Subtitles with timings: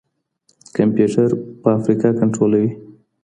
[0.75, 1.27] کمپيوټر
[1.61, 2.69] فابريکه کنټرولوي.